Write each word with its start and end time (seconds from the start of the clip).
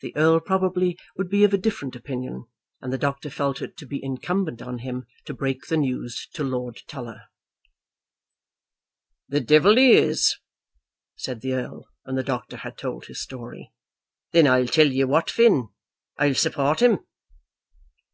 The 0.00 0.16
Earl 0.16 0.40
probably 0.40 0.98
would 1.18 1.28
be 1.28 1.44
of 1.44 1.52
a 1.52 1.58
different 1.58 1.94
opinion, 1.94 2.46
and 2.80 2.90
the 2.90 2.96
doctor 2.96 3.28
felt 3.28 3.60
it 3.60 3.76
to 3.76 3.86
be 3.86 4.02
incumbent 4.02 4.62
on 4.62 4.78
him 4.78 5.06
to 5.26 5.34
break 5.34 5.66
the 5.66 5.76
news 5.76 6.26
to 6.32 6.42
Lord 6.42 6.80
Tulla. 6.86 7.28
"The 9.28 9.42
devil 9.42 9.76
he 9.76 9.92
is!" 9.92 10.36
said 11.16 11.42
the 11.42 11.52
Earl, 11.52 11.88
when 12.04 12.16
the 12.16 12.22
doctor 12.22 12.56
had 12.56 12.78
told 12.78 13.04
his 13.08 13.20
story. 13.20 13.74
"Then 14.32 14.46
I'll 14.46 14.66
tell 14.66 14.90
you 14.90 15.06
what, 15.06 15.28
Finn, 15.28 15.68
I'll 16.18 16.32
support 16.34 16.80
him." 16.80 17.00